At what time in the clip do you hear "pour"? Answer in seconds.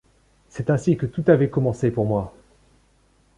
1.91-2.05